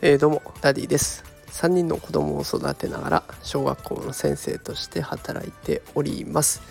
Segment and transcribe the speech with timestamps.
[0.00, 1.24] えー、どうもダディです。
[1.48, 6.62] 3人の子供を育てながら小学校の先生として働いております、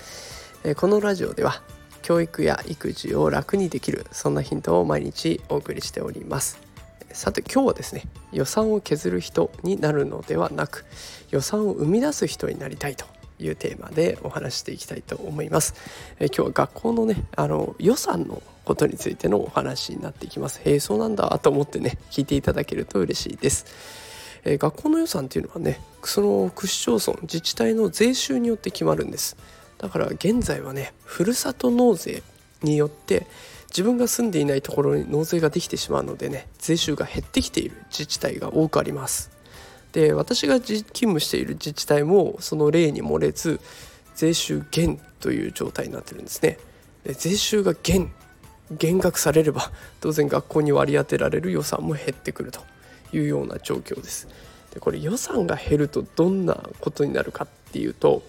[0.64, 1.62] えー、このラジオでは
[2.04, 6.58] 教育や育児を楽にできるそんなヒントを毎日お送りしております。
[7.12, 10.86] さて今日はですね予算を削る人になるのではなく
[11.32, 13.06] 予算を生み出す人になりたいと
[13.40, 15.74] いうテーマでお話していきたいと思います。
[16.20, 20.60] え今日は学校のねあの予算のことについてのお話になっていきます。
[20.66, 23.66] へえそうなんだと思ってね聞いていただけると嬉しいです。
[24.44, 29.38] えー、学校の予算っていうのはねその区市町村自治体の税収によって決まるんです。
[29.78, 32.24] だから現在はねふるさと納税
[32.62, 33.26] によって
[33.70, 39.32] 自分が住んでいないところに納税ができてしまうのでね税収が減ってきている自治体が多くあります。
[39.94, 43.62] で私が勤務している自治体もその例に漏れず
[44.16, 46.58] 税収減という状態になってるんですね。
[47.04, 48.12] で税収が減
[48.72, 49.72] 減額されれば
[50.02, 52.62] 当然学校に割り当てられる予算も減ってくると
[53.14, 54.28] いうような状況です。
[54.74, 58.22] でこれ予算が減るとどんなことになるかっていうと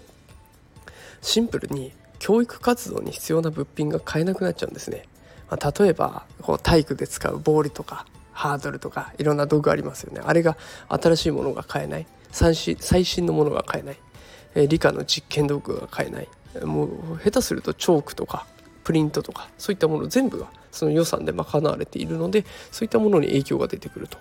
[1.21, 5.05] シンプルに教育活動に必要な物品が買えなくなっちゃうんですね。
[5.51, 10.57] まあ、例えばこう体育で使うボールとかハードルとかいろんな道具ありますよねあれが
[10.89, 13.97] 新しいものが買えない最新のものが買えない、
[14.55, 16.29] えー、理科の実験道具が買えない
[16.65, 18.47] もう下手するとチョークとか
[18.89, 24.17] プリントとかそういったもの全部がその予算で賄われているのでそういったものに影響が出てくると。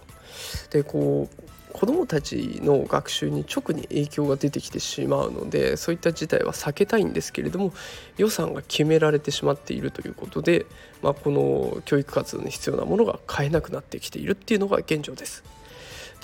[0.72, 7.72] でこう子どもたちの学習に直に影響が出てきてしまうのでそういった事態は避けたいんですけれども
[8.18, 10.66] 予算が決められてしまっているということで、
[11.02, 15.46] まあ、この教育活動に必要なものが買えなくなってきているっていうのが現状です。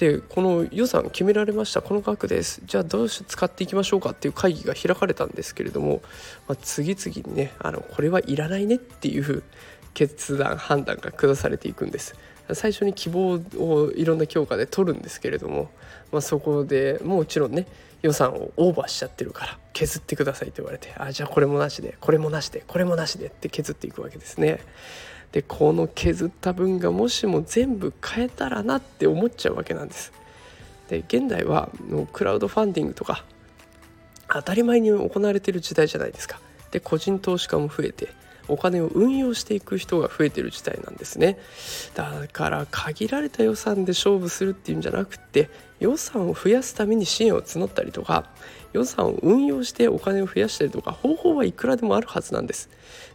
[0.03, 6.01] でこの予算決められましたこの額ですじゃあどうして使っていきましょうかっていう会議が開かれたんですけれども、
[6.45, 9.43] まあ、次々にねあのこれはいらないねっていう
[9.93, 12.15] 決断判断が下されていくんです。
[12.51, 15.71] 最初に希望をいろんな教科で取るんですけれども、
[16.11, 17.65] まあ、そこでもちろんね
[18.01, 24.59] 予算をオーバーしちゃってるから削ってくださいと言われてあじゃあこれもなしでこれもなしでこれもなしでって削っていくわけですね。
[25.33, 30.13] でこの削った分がもしも全部変えたらなって思っちゃうわけなんです。
[30.89, 33.25] で現代はのクラウドファンディングとか
[34.27, 36.39] 当たり前に行われている時代じゃないですか。
[36.71, 38.09] で個人投資家も増えて
[38.47, 41.37] お金を運用していく人が増えてる事態なんですね。
[41.95, 45.49] だから限られた予算で勝負するっていうんじゃなくて
[45.79, 48.25] 予算を増やすために支援を募ったりとか
[48.73, 52.69] 予算を運用してお金を増やしたりとか方法はいくらでもあるはずなんです。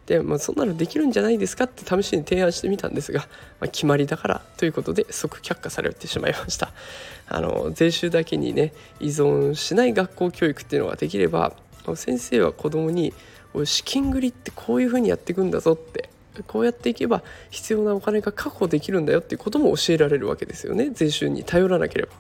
[0.07, 3.21] で、まあ、そんなのできるんじゃないですかって試しに提案してみたんですが、
[3.61, 6.73] まあ、決まりだからということで即却下されてしまいました。
[7.29, 11.53] あの税収だけにね依存しない学校教育っていうのができれば
[11.95, 13.13] 先生は子供に
[13.65, 16.09] 資金繰りってこういうふうにやっていくんだぞって
[16.47, 22.13] こうやっていけば必要なお金が確保できるんだよっていうことも教えられるわけですよね税収に頼らなければ。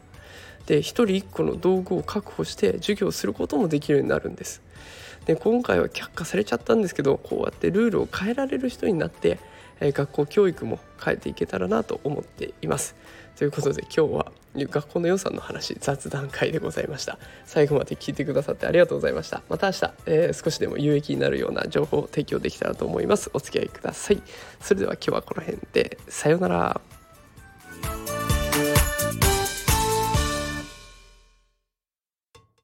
[0.66, 4.60] で1人1個の道具を確保して授業することもできるようになるんです。
[5.24, 9.38] で今回は却下されちゃったんですけどこうやってルールを変えられる人になって、
[9.80, 12.94] え学校教育も変えていけたらなと思っています。
[13.36, 17.18] ということで今日は学校の予算の話雑談会でございました。
[17.46, 19.42] 最後まで聞いてくださってありがとうございました。
[19.48, 23.30] また明日、えー、少しでも有益になるような情報を提供できたらと思います。
[23.34, 24.22] お付き合いください。
[24.60, 25.98] それでは今日はこの辺で。
[26.08, 26.97] さようなら。